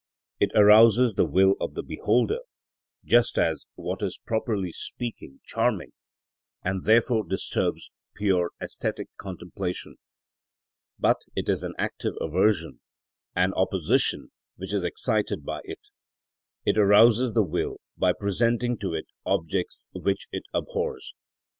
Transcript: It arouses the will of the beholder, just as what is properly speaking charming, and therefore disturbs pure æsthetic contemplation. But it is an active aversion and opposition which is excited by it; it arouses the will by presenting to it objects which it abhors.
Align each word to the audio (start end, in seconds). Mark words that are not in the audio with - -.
It 0.39 0.49
arouses 0.55 1.13
the 1.13 1.27
will 1.27 1.53
of 1.61 1.75
the 1.75 1.83
beholder, 1.83 2.39
just 3.05 3.37
as 3.37 3.67
what 3.75 4.01
is 4.01 4.17
properly 4.17 4.71
speaking 4.71 5.41
charming, 5.45 5.91
and 6.63 6.85
therefore 6.85 7.23
disturbs 7.23 7.91
pure 8.15 8.49
æsthetic 8.59 9.09
contemplation. 9.17 9.97
But 10.97 11.17
it 11.35 11.47
is 11.47 11.61
an 11.61 11.75
active 11.77 12.15
aversion 12.19 12.81
and 13.35 13.53
opposition 13.55 14.31
which 14.55 14.73
is 14.73 14.83
excited 14.83 15.45
by 15.45 15.61
it; 15.65 15.89
it 16.65 16.79
arouses 16.79 17.33
the 17.33 17.43
will 17.45 17.77
by 17.95 18.11
presenting 18.11 18.79
to 18.79 18.95
it 18.95 19.05
objects 19.23 19.85
which 19.93 20.25
it 20.31 20.45
abhors. 20.51 21.13